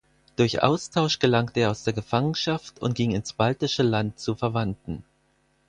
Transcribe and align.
Durch 0.35 0.63
Austausch 0.63 1.19
gelangte 1.19 1.59
er 1.59 1.69
aus 1.69 1.83
der 1.83 1.93
Gefangenschaft 1.93 2.81
und 2.81 2.95
ging 2.95 3.11
ins 3.11 3.33
Baltische 3.33 3.83
Land 3.83 4.17
zu 4.19 4.33
Verwandten. 4.33 5.03